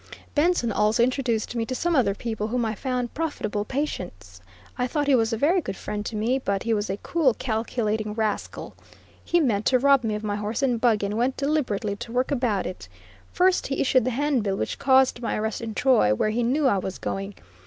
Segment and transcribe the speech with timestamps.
[0.33, 4.41] Benson also introduced me to some other people whom I found profitable patients.
[4.75, 7.35] I thought he was a very good friend to me, but he was a cool,
[7.35, 8.73] calculating rascal.
[9.23, 12.31] He meant to rob me of my horse and buggy, and went deliberately to work
[12.31, 12.87] about it.
[13.31, 16.79] First, he issued the handbill which caused my arrest in Troy, where he knew I
[16.79, 17.35] was going.